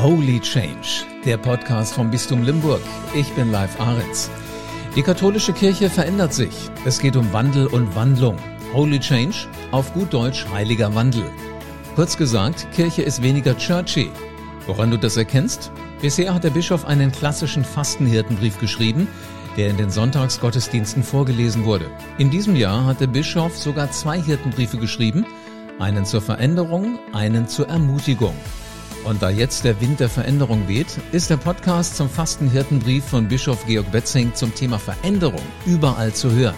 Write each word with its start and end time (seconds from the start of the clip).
Holy 0.00 0.38
Change, 0.40 1.04
der 1.24 1.38
Podcast 1.38 1.94
vom 1.94 2.08
Bistum 2.08 2.44
Limburg. 2.44 2.80
Ich 3.14 3.28
bin 3.32 3.50
Live 3.50 3.80
Ahrens. 3.80 4.30
Die 4.94 5.02
katholische 5.02 5.52
Kirche 5.52 5.90
verändert 5.90 6.32
sich. 6.32 6.54
Es 6.84 7.00
geht 7.00 7.16
um 7.16 7.32
Wandel 7.32 7.66
und 7.66 7.96
Wandlung. 7.96 8.36
Holy 8.72 9.00
Change, 9.00 9.48
auf 9.72 9.92
gut 9.92 10.12
Deutsch 10.14 10.46
heiliger 10.52 10.94
Wandel. 10.94 11.24
Kurz 11.96 12.16
gesagt, 12.16 12.68
Kirche 12.72 13.02
ist 13.02 13.24
weniger 13.24 13.56
churchy. 13.56 14.08
Woran 14.66 14.92
du 14.92 14.98
das 14.98 15.16
erkennst? 15.16 15.72
Bisher 16.00 16.32
hat 16.32 16.44
der 16.44 16.50
Bischof 16.50 16.84
einen 16.84 17.10
klassischen 17.10 17.64
Fastenhirtenbrief 17.64 18.60
geschrieben, 18.60 19.08
der 19.56 19.68
in 19.70 19.78
den 19.78 19.90
Sonntagsgottesdiensten 19.90 21.02
vorgelesen 21.02 21.64
wurde. 21.64 21.90
In 22.18 22.30
diesem 22.30 22.54
Jahr 22.54 22.84
hat 22.84 23.00
der 23.00 23.08
Bischof 23.08 23.56
sogar 23.56 23.90
zwei 23.90 24.20
Hirtenbriefe 24.20 24.76
geschrieben, 24.76 25.26
einen 25.80 26.04
zur 26.04 26.22
Veränderung, 26.22 27.00
einen 27.12 27.48
zur 27.48 27.68
Ermutigung. 27.68 28.36
Und 29.06 29.22
da 29.22 29.30
jetzt 29.30 29.62
der 29.62 29.80
Wind 29.80 30.00
der 30.00 30.08
Veränderung 30.08 30.66
weht, 30.66 30.88
ist 31.12 31.30
der 31.30 31.36
Podcast 31.36 31.96
zum 31.96 32.10
Fastenhirtenbrief 32.10 33.04
von 33.04 33.28
Bischof 33.28 33.64
Georg 33.64 33.88
Betzing 33.92 34.34
zum 34.34 34.52
Thema 34.52 34.80
Veränderung 34.80 35.42
überall 35.64 36.12
zu 36.12 36.32
hören. 36.32 36.56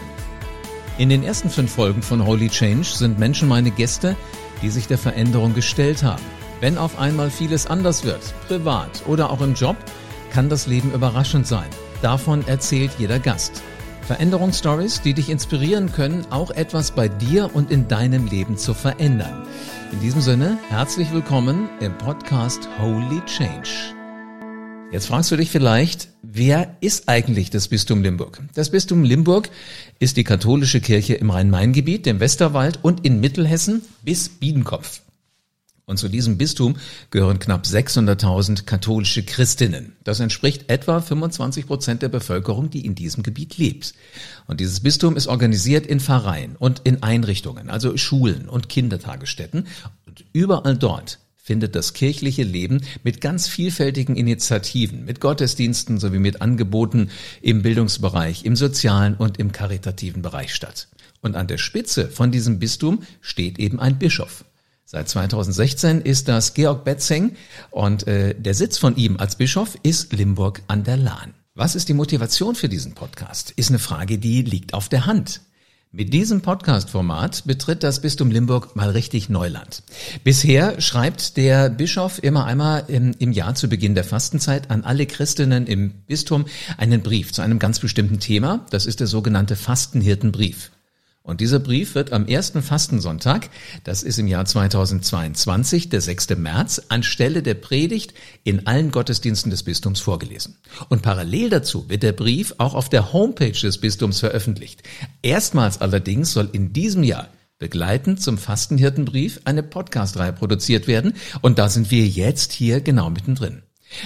In 0.97 1.11
den 1.11 1.23
ersten 1.23 1.51
fünf 1.51 1.75
Folgen 1.75 2.01
von 2.01 2.25
Holy 2.25 2.49
Change 2.49 2.85
sind 2.87 3.19
Menschen 3.19 3.49
meine 3.49 3.71
Gäste, 3.71 4.17
die 4.63 4.71
sich 4.71 4.87
der 4.87 4.97
Veränderung 4.97 5.55
gestellt 5.55 6.03
haben. 6.03 6.23
Wenn 6.61 6.79
auf 6.79 6.99
einmal 6.99 7.31
vieles 7.31 7.67
anders 7.67 8.05
wird, 8.05 8.35
privat 8.49 9.03
oder 9.07 9.29
auch 9.29 9.43
im 9.43 9.53
Job, 9.53 9.77
kann 10.33 10.49
das 10.49 10.67
Leben 10.67 10.91
überraschend 10.93 11.47
sein. 11.47 11.69
Davon 12.01 12.49
erzählt 12.49 12.93
jeder 12.99 13.19
Gast. 13.19 13.63
Veränderungsstories, 14.09 15.03
die 15.03 15.13
dich 15.13 15.29
inspirieren 15.29 15.93
können, 15.93 16.25
auch 16.31 16.51
etwas 16.51 16.93
bei 16.93 17.09
dir 17.09 17.55
und 17.55 17.71
in 17.71 17.89
deinem 17.89 18.27
Leben 18.27 18.57
zu 18.57 18.73
verändern. 18.73 19.47
In 19.93 20.01
diesem 20.01 20.23
Sinne, 20.23 20.57
herzlich 20.71 21.13
willkommen 21.13 21.69
im 21.81 21.97
Podcast 21.99 22.71
Holy 22.79 23.21
Change. 23.27 23.69
Jetzt 24.91 25.09
fragst 25.09 25.31
du 25.31 25.37
dich 25.37 25.51
vielleicht, 25.51 26.09
wer 26.23 26.75
ist 26.81 27.11
eigentlich 27.11 27.51
das 27.51 27.69
Bistum 27.69 28.03
Limburg? 28.03 28.43
Das 28.55 28.71
Bistum 28.71 29.05
Limburg 29.05 29.51
ist 29.99 30.17
die 30.17 30.25
katholische 30.25 30.81
Kirche 30.81 31.13
im 31.13 31.29
Rhein-Main-Gebiet, 31.29 32.07
dem 32.07 32.19
Westerwald 32.19 32.79
und 32.81 33.05
in 33.05 33.21
Mittelhessen 33.21 33.83
bis 34.03 34.31
Biedenkopf. 34.31 35.03
Und 35.89 35.97
zu 35.97 36.11
diesem 36.11 36.37
Bistum 36.37 36.77
gehören 37.11 37.39
knapp 37.39 37.65
600.000 37.65 38.65
katholische 38.67 39.23
Christinnen. 39.23 39.97
Das 40.05 40.21
entspricht 40.21 40.69
etwa 40.69 41.01
25 41.01 41.67
Prozent 41.67 42.03
der 42.03 42.11
Bevölkerung, 42.11 42.69
die 42.69 42.85
in 42.85 42.95
diesem 42.95 43.23
Gebiet 43.23 43.57
lebt. 43.57 43.95
Und 44.47 44.61
dieses 44.61 44.81
Bistum 44.81 45.17
ist 45.17 45.29
organisiert 45.29 45.87
in 45.87 45.99
Pfarreien 45.99 46.57
und 46.57 46.83
in 46.85 47.03
Einrichtungen, 47.03 47.71
also 47.71 47.97
Schulen 47.97 48.51
und 48.51 48.69
Kindertagesstätten. 48.69 49.67
Und 50.05 50.27
überall 50.35 50.77
dort 50.77 51.21
findet 51.39 51.75
das 51.75 51.95
kirchliche 51.95 52.43
Leben 52.43 52.83
mit 53.03 53.23
ganz 53.23 53.49
vielfältigen 53.49 54.15
Initiativen, 54.15 55.07
mit 55.07 55.23
Gottesdiensten 55.23 55.99
sowie 55.99 56.19
mit 56.19 56.43
Angeboten 56.43 57.09
im 57.41 57.63
Bildungsbereich, 57.63 58.45
im 58.45 58.57
sozialen 58.57 59.15
und 59.15 59.39
im 59.39 59.53
karitativen 59.53 60.21
Bereich 60.21 60.55
statt. 60.55 60.89
Und 61.23 61.35
an 61.35 61.47
der 61.47 61.57
Spitze 61.57 62.11
von 62.11 62.31
diesem 62.31 62.59
Bistum 62.59 63.05
steht 63.23 63.59
eben 63.59 63.81
ein 63.81 63.99
Bischof. 63.99 64.45
Seit 64.91 65.07
2016 65.07 66.01
ist 66.01 66.29
das 66.29 66.55
Georg 66.55 66.83
Betzing 66.83 67.37
und 67.71 68.07
äh, 68.07 68.35
der 68.35 68.55
Sitz 68.55 68.79
von 68.79 68.97
ihm 68.97 69.19
als 69.19 69.37
Bischof 69.37 69.77
ist 69.83 70.15
Limburg 70.15 70.63
an 70.67 70.83
der 70.83 70.97
Lahn. 70.97 71.35
Was 71.55 71.75
ist 71.75 71.91
die 71.91 71.93
Motivation 71.93 72.55
für 72.55 72.71
diesen 72.71 72.95
Podcast? 72.95 73.51
Ist 73.51 73.69
eine 73.69 73.81
Frage, 73.81 74.17
die 74.17 74.41
liegt 74.41 74.73
auf 74.73 74.89
der 74.89 75.05
Hand. 75.05 75.43
Mit 75.93 76.15
diesem 76.15 76.41
Podcast-Format 76.41 77.45
betritt 77.45 77.83
das 77.83 78.01
Bistum 78.01 78.31
Limburg 78.31 78.77
mal 78.77 78.89
richtig 78.89 79.29
Neuland. 79.29 79.83
Bisher 80.25 80.81
schreibt 80.81 81.37
der 81.37 81.69
Bischof 81.69 82.23
immer 82.23 82.47
einmal 82.47 82.85
im, 82.89 83.15
im, 83.19 83.33
Jahr 83.33 83.55
zu 83.55 83.69
Beginn 83.69 83.95
der 83.95 84.05
Fastenzeit 84.05 84.71
an 84.71 84.85
alle 84.85 85.05
Christinnen 85.05 85.67
im 85.67 85.91
Bistum 86.07 86.47
einen 86.79 87.03
Brief 87.03 87.35
zu 87.35 87.43
einem 87.43 87.59
ganz 87.59 87.79
bestimmten 87.79 88.21
Thema. 88.21 88.65
Das 88.71 88.87
ist 88.87 89.01
der 89.01 89.07
sogenannte 89.07 89.55
Fastenhirtenbrief. 89.55 90.71
Und 91.29 91.43
dieser 91.43 91.59
Brief 91.59 91.95
wird 91.95 92.15
am 92.15 92.27
ersten 92.27 92.63
Fastensonntag, 92.63 93.51
das 93.85 94.03
ist 94.03 94.19
im 94.19 94.29
Jahr 94.29 94.47
2022, 94.47 95.91
der 95.91 96.01
6. 96.01 96.31
März, 96.39 96.81
anstelle 96.89 97.43
der 97.43 97.53
Predigt 97.53 98.15
in 98.45 98.67
allen 98.67 98.91
Gottesdiensten 98.91 99.51
des 99.51 99.63
Bistums 99.63 100.01
vorgelesen. 100.01 100.57
Und 100.89 101.03
parallel 101.03 101.51
dazu 101.51 101.87
wird 101.91 102.03
der 102.03 102.15
Brief 102.15 102.55
auch 102.57 102.73
auf 102.73 102.89
der 102.89 103.13
Homepage 103.13 103.53
des 103.53 103.77
Bistums 103.77 104.21
veröffentlicht. 104.21 104.85
Erstmals 105.21 105.83
allerdings 105.83 106.33
soll 106.33 106.49
in 106.51 106.73
diesem 106.73 107.03
Jahr 107.03 107.29
begleitend 107.59 108.23
zum 108.23 108.39
Fastenhirtenbrief 108.39 109.43
eine 109.45 109.63
Podcastreihe 109.63 110.33
produziert 110.33 110.87
werden. 110.87 111.13
Und 111.43 111.59
da 111.59 111.69
sind 111.69 111.91
wir 111.91 112.07
jetzt 112.07 112.53
hier 112.53 112.81
genau 112.81 113.11
mittendrin. 113.11 113.65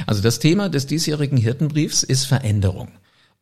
Also 0.09 0.22
das 0.22 0.41
Thema 0.41 0.69
des 0.69 0.89
diesjährigen 0.89 1.39
Hirtenbriefs 1.39 2.03
ist 2.03 2.25
Veränderung. 2.25 2.89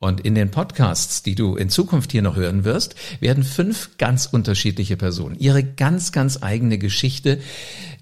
Und 0.02 0.22
in 0.22 0.34
den 0.34 0.50
Podcasts, 0.50 1.22
die 1.22 1.34
du 1.34 1.56
in 1.56 1.68
Zukunft 1.68 2.10
hier 2.10 2.22
noch 2.22 2.34
hören 2.34 2.64
wirst, 2.64 2.94
werden 3.20 3.44
fünf 3.44 3.98
ganz 3.98 4.24
unterschiedliche 4.24 4.96
Personen 4.96 5.36
ihre 5.38 5.62
ganz, 5.62 6.10
ganz 6.10 6.42
eigene 6.42 6.78
Geschichte, 6.78 7.38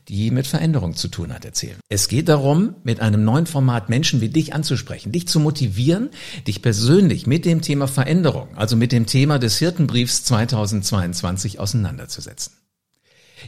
die 0.09 0.31
mit 0.31 0.47
Veränderung 0.47 0.95
zu 0.95 1.09
tun 1.09 1.35
hat, 1.35 1.45
erzählen. 1.45 1.77
Es 1.89 2.07
geht 2.07 2.29
darum, 2.29 2.77
mit 2.85 3.01
einem 3.01 3.25
neuen 3.25 3.47
Format 3.47 3.89
Menschen 3.89 4.21
wie 4.21 4.29
dich 4.29 4.55
anzusprechen, 4.55 5.11
dich 5.11 5.27
zu 5.27 5.41
motivieren, 5.41 6.11
dich 6.47 6.63
persönlich 6.63 7.27
mit 7.27 7.45
dem 7.45 7.63
Thema 7.63 7.89
Veränderung, 7.89 8.57
also 8.57 8.77
mit 8.77 8.93
dem 8.93 9.07
Thema 9.07 9.41
des 9.41 9.59
Hirtenbriefs 9.59 10.23
2022 10.23 11.59
auseinanderzusetzen. 11.59 12.58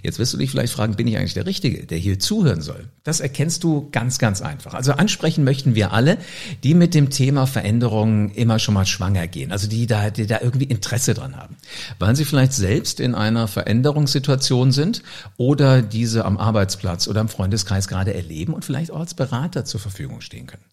Jetzt 0.02 0.18
wirst 0.18 0.32
du 0.32 0.36
dich 0.36 0.50
vielleicht 0.50 0.72
fragen, 0.72 0.94
bin 0.94 1.06
ich 1.06 1.16
eigentlich 1.16 1.34
der 1.34 1.46
Richtige, 1.46 1.86
der 1.86 1.98
hier 1.98 2.18
zuhören 2.18 2.60
soll? 2.60 2.88
Das 3.04 3.20
erkennst 3.20 3.64
du 3.64 3.88
ganz, 3.90 4.18
ganz 4.18 4.42
einfach. 4.42 4.74
Also 4.74 4.92
ansprechen 4.92 5.44
möchten 5.44 5.74
wir 5.74 5.92
alle, 5.92 6.18
die 6.62 6.74
mit 6.74 6.94
dem 6.94 7.10
Thema 7.10 7.46
Veränderungen 7.46 8.30
immer 8.30 8.58
schon 8.58 8.74
mal 8.74 8.86
schwanger 8.86 9.26
gehen, 9.26 9.52
also 9.52 9.68
die 9.68 9.86
da, 9.86 10.10
die 10.10 10.26
da 10.26 10.40
irgendwie 10.40 10.66
Interesse 10.66 11.14
dran 11.14 11.36
haben, 11.36 11.56
weil 11.98 12.16
sie 12.16 12.24
vielleicht 12.24 12.52
selbst 12.52 13.00
in 13.00 13.14
einer 13.14 13.48
Veränderungssituation 13.48 14.72
sind 14.72 15.02
oder 15.36 15.82
diese 15.82 16.24
am 16.24 16.38
Arbeitsplatz 16.38 17.08
oder 17.08 17.20
im 17.20 17.28
Freundeskreis 17.28 17.88
gerade 17.88 18.14
erleben 18.14 18.54
und 18.54 18.64
vielleicht 18.64 18.90
auch 18.90 19.00
als 19.00 19.14
Berater 19.14 19.64
zur 19.64 19.80
Verfügung 19.80 20.20
stehen 20.20 20.46
können. 20.46 20.64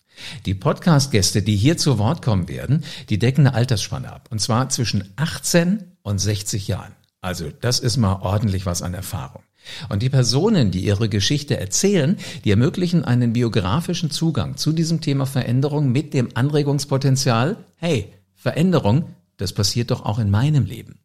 Die 0.45 0.55
Podcast-Gäste, 0.55 1.41
die 1.41 1.55
hier 1.55 1.77
zu 1.77 1.99
Wort 1.99 2.23
kommen 2.23 2.47
werden, 2.47 2.83
die 3.09 3.19
decken 3.19 3.45
eine 3.45 3.55
Altersspanne 3.55 4.11
ab. 4.11 4.29
Und 4.31 4.39
zwar 4.39 4.69
zwischen 4.69 5.13
18 5.15 5.83
und 6.01 6.19
60 6.19 6.67
Jahren. 6.67 6.93
Also 7.27 7.51
das 7.59 7.79
ist 7.79 7.97
mal 7.97 8.19
ordentlich 8.21 8.65
was 8.65 8.81
an 8.81 8.93
Erfahrung. 8.93 9.43
Und 9.89 10.01
die 10.01 10.09
Personen, 10.09 10.71
die 10.71 10.85
ihre 10.85 11.09
Geschichte 11.09 11.59
erzählen, 11.59 12.15
die 12.45 12.51
ermöglichen 12.51 13.03
einen 13.03 13.33
biografischen 13.33 14.09
Zugang 14.09 14.55
zu 14.55 14.71
diesem 14.71 15.01
Thema 15.01 15.25
Veränderung 15.25 15.91
mit 15.91 16.13
dem 16.13 16.29
Anregungspotenzial, 16.35 17.57
hey, 17.75 18.13
Veränderung, 18.33 19.09
das 19.35 19.51
passiert 19.51 19.91
doch 19.91 20.05
auch 20.05 20.19
in 20.19 20.29
meinem 20.29 20.63
Leben. 20.63 20.99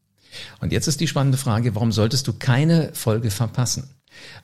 Und 0.60 0.70
jetzt 0.70 0.86
ist 0.86 1.00
die 1.00 1.08
spannende 1.08 1.38
Frage, 1.38 1.74
warum 1.74 1.90
solltest 1.90 2.28
du 2.28 2.34
keine 2.34 2.90
Folge 2.94 3.32
verpassen? 3.32 3.90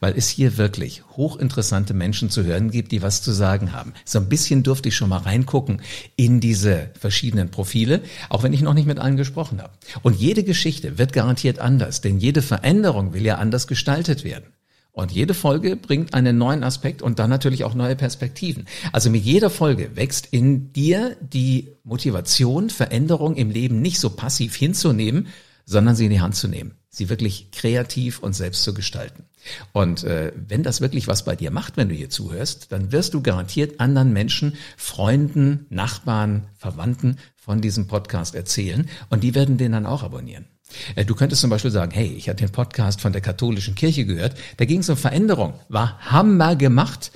Weil 0.00 0.14
es 0.16 0.28
hier 0.28 0.56
wirklich 0.56 1.02
hochinteressante 1.16 1.94
Menschen 1.94 2.30
zu 2.30 2.44
hören 2.44 2.70
gibt, 2.70 2.92
die 2.92 3.02
was 3.02 3.22
zu 3.22 3.32
sagen 3.32 3.72
haben. 3.72 3.92
So 4.04 4.18
ein 4.18 4.28
bisschen 4.28 4.62
durfte 4.62 4.88
ich 4.88 4.96
schon 4.96 5.08
mal 5.08 5.18
reingucken 5.18 5.82
in 6.16 6.40
diese 6.40 6.90
verschiedenen 6.98 7.50
Profile, 7.50 8.02
auch 8.28 8.42
wenn 8.42 8.52
ich 8.52 8.62
noch 8.62 8.74
nicht 8.74 8.86
mit 8.86 8.98
allen 8.98 9.16
gesprochen 9.16 9.62
habe. 9.62 9.72
Und 10.02 10.16
jede 10.16 10.44
Geschichte 10.44 10.98
wird 10.98 11.12
garantiert 11.12 11.58
anders, 11.58 12.00
denn 12.00 12.18
jede 12.18 12.42
Veränderung 12.42 13.12
will 13.12 13.24
ja 13.24 13.36
anders 13.36 13.66
gestaltet 13.66 14.24
werden. 14.24 14.52
Und 14.98 15.12
jede 15.12 15.32
Folge 15.32 15.76
bringt 15.76 16.12
einen 16.12 16.38
neuen 16.38 16.64
Aspekt 16.64 17.02
und 17.02 17.20
dann 17.20 17.30
natürlich 17.30 17.62
auch 17.62 17.74
neue 17.74 17.94
Perspektiven. 17.94 18.66
Also 18.90 19.10
mit 19.10 19.22
jeder 19.22 19.48
Folge 19.48 19.94
wächst 19.94 20.26
in 20.32 20.72
dir 20.72 21.16
die 21.20 21.76
Motivation, 21.84 22.68
Veränderung 22.68 23.36
im 23.36 23.50
Leben 23.50 23.80
nicht 23.80 24.00
so 24.00 24.10
passiv 24.10 24.56
hinzunehmen, 24.56 25.28
sondern 25.64 25.94
sie 25.94 26.06
in 26.06 26.10
die 26.10 26.20
Hand 26.20 26.34
zu 26.34 26.48
nehmen, 26.48 26.74
sie 26.90 27.08
wirklich 27.08 27.50
kreativ 27.50 28.18
und 28.20 28.34
selbst 28.34 28.62
zu 28.62 28.74
gestalten. 28.74 29.24
Und 29.72 30.04
äh, 30.04 30.32
wenn 30.34 30.62
das 30.62 30.80
wirklich 30.80 31.06
was 31.06 31.24
bei 31.24 31.36
dir 31.36 31.50
macht, 31.50 31.76
wenn 31.76 31.88
du 31.88 31.94
hier 31.94 32.10
zuhörst, 32.10 32.72
dann 32.72 32.92
wirst 32.92 33.14
du 33.14 33.22
garantiert 33.22 33.80
anderen 33.80 34.12
Menschen, 34.12 34.54
Freunden, 34.76 35.66
Nachbarn, 35.70 36.48
Verwandten 36.56 37.18
von 37.36 37.60
diesem 37.60 37.86
Podcast 37.86 38.34
erzählen 38.34 38.88
und 39.10 39.22
die 39.22 39.34
werden 39.34 39.58
den 39.58 39.72
dann 39.72 39.86
auch 39.86 40.02
abonnieren. 40.02 40.46
Äh, 40.94 41.04
du 41.04 41.14
könntest 41.14 41.40
zum 41.40 41.50
Beispiel 41.50 41.70
sagen, 41.70 41.92
hey, 41.92 42.08
ich 42.08 42.28
hatte 42.28 42.44
den 42.44 42.52
Podcast 42.52 43.00
von 43.00 43.12
der 43.12 43.22
katholischen 43.22 43.74
Kirche 43.74 44.04
gehört, 44.04 44.36
da 44.56 44.64
ging 44.64 44.80
es 44.80 44.88
um 44.88 44.96
Veränderung, 44.96 45.54
war 45.68 45.98
Hammer 46.00 46.56
gemacht, 46.56 47.12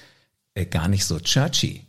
äh, 0.54 0.66
gar 0.66 0.88
nicht 0.88 1.04
so 1.04 1.18
churchy. 1.18 1.86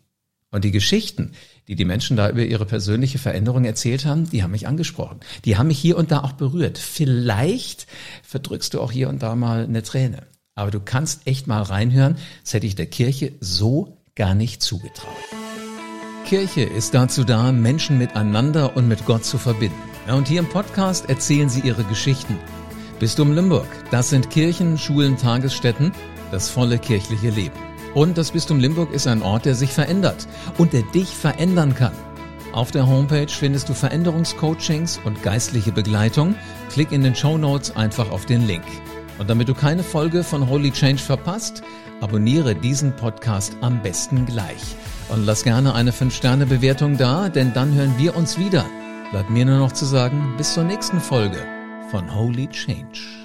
Und 0.53 0.63
die 0.63 0.71
Geschichten, 0.71 1.31
die 1.67 1.75
die 1.75 1.83
Menschen 1.83 2.15
da 2.15 2.29
über 2.29 2.45
ihre 2.45 2.65
persönliche 2.65 3.17
Veränderung 3.17 3.65
erzählt 3.65 4.05
haben, 4.05 4.29
die 4.29 4.43
haben 4.43 4.51
mich 4.51 4.67
angesprochen. 4.67 5.19
Die 5.45 5.57
haben 5.57 5.67
mich 5.67 5.79
hier 5.79 5.97
und 5.97 6.11
da 6.11 6.19
auch 6.19 6.33
berührt. 6.33 6.77
Vielleicht 6.77 7.87
verdrückst 8.21 8.75
du 8.75 8.79
auch 8.79 8.91
hier 8.91 9.09
und 9.09 9.23
da 9.23 9.33
mal 9.33 9.63
eine 9.63 9.81
Träne. 9.81 10.27
Aber 10.53 10.69
du 10.69 10.79
kannst 10.79 11.25
echt 11.25 11.47
mal 11.47 11.63
reinhören, 11.63 12.17
das 12.43 12.53
hätte 12.53 12.67
ich 12.67 12.75
der 12.75 12.85
Kirche 12.85 13.33
so 13.39 13.97
gar 14.13 14.35
nicht 14.35 14.61
zugetraut. 14.61 15.09
Kirche 16.27 16.61
ist 16.61 16.93
dazu 16.93 17.23
da, 17.23 17.51
Menschen 17.51 17.97
miteinander 17.97 18.77
und 18.77 18.87
mit 18.87 19.07
Gott 19.07 19.25
zu 19.25 19.39
verbinden. 19.39 19.75
und 20.07 20.27
hier 20.27 20.39
im 20.39 20.49
Podcast 20.49 21.09
erzählen 21.09 21.49
sie 21.49 21.61
ihre 21.61 21.83
Geschichten. 21.85 22.37
Bistum 22.99 23.33
Limburg, 23.33 23.67
das 23.89 24.11
sind 24.11 24.29
Kirchen, 24.29 24.77
Schulen, 24.77 25.17
Tagesstätten, 25.17 25.91
das 26.29 26.47
volle 26.49 26.77
kirchliche 26.77 27.31
Leben. 27.31 27.72
Und 27.93 28.17
das 28.17 28.31
Bistum 28.31 28.59
Limburg 28.59 28.91
ist 28.91 29.07
ein 29.07 29.21
Ort, 29.21 29.45
der 29.45 29.55
sich 29.55 29.71
verändert 29.71 30.27
und 30.57 30.73
der 30.73 30.81
dich 30.81 31.09
verändern 31.09 31.75
kann. 31.75 31.93
Auf 32.53 32.71
der 32.71 32.87
Homepage 32.87 33.27
findest 33.27 33.69
du 33.69 33.73
Veränderungscoachings 33.73 34.99
und 35.05 35.23
geistliche 35.23 35.71
Begleitung. 35.71 36.35
Klick 36.69 36.91
in 36.91 37.03
den 37.03 37.15
Show 37.15 37.37
Notes 37.37 37.75
einfach 37.75 38.11
auf 38.11 38.25
den 38.25 38.45
Link. 38.45 38.63
Und 39.17 39.29
damit 39.29 39.47
du 39.49 39.53
keine 39.53 39.83
Folge 39.83 40.23
von 40.23 40.47
Holy 40.49 40.71
Change 40.71 41.01
verpasst, 41.01 41.63
abonniere 42.01 42.55
diesen 42.55 42.95
Podcast 42.95 43.57
am 43.61 43.81
besten 43.81 44.25
gleich. 44.25 44.75
Und 45.09 45.25
lass 45.25 45.43
gerne 45.43 45.73
eine 45.73 45.91
5-Sterne-Bewertung 45.91 46.97
da, 46.97 47.29
denn 47.29 47.53
dann 47.53 47.73
hören 47.73 47.95
wir 47.97 48.15
uns 48.15 48.37
wieder. 48.37 48.65
Bleibt 49.11 49.29
mir 49.29 49.45
nur 49.45 49.59
noch 49.59 49.71
zu 49.71 49.85
sagen, 49.85 50.33
bis 50.37 50.53
zur 50.53 50.63
nächsten 50.63 50.99
Folge 50.99 51.45
von 51.91 52.13
Holy 52.13 52.47
Change. 52.47 53.22